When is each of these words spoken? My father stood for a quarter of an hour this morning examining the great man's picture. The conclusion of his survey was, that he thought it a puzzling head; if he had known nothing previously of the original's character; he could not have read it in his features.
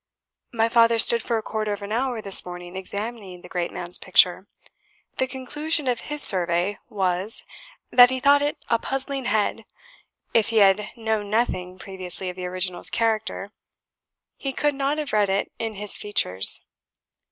My 0.51 0.67
father 0.67 0.97
stood 0.97 1.21
for 1.21 1.37
a 1.37 1.43
quarter 1.43 1.73
of 1.73 1.83
an 1.83 1.91
hour 1.91 2.23
this 2.23 2.43
morning 2.43 2.75
examining 2.75 3.43
the 3.43 3.47
great 3.47 3.69
man's 3.69 3.99
picture. 3.99 4.47
The 5.17 5.27
conclusion 5.27 5.87
of 5.87 5.99
his 6.01 6.23
survey 6.23 6.79
was, 6.89 7.43
that 7.91 8.09
he 8.09 8.19
thought 8.19 8.41
it 8.41 8.57
a 8.67 8.79
puzzling 8.79 9.25
head; 9.25 9.63
if 10.33 10.49
he 10.49 10.57
had 10.57 10.89
known 10.97 11.29
nothing 11.29 11.77
previously 11.77 12.31
of 12.31 12.35
the 12.35 12.47
original's 12.47 12.89
character; 12.89 13.51
he 14.37 14.53
could 14.53 14.73
not 14.73 14.97
have 14.97 15.13
read 15.13 15.29
it 15.29 15.51
in 15.59 15.75
his 15.75 15.95
features. 15.99 16.61